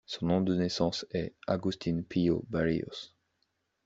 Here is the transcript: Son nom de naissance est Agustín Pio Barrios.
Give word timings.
Son 0.07 0.25
nom 0.25 0.41
de 0.41 0.55
naissance 0.55 1.05
est 1.11 1.35
Agustín 1.45 2.03
Pio 2.03 2.43
Barrios. 2.49 3.13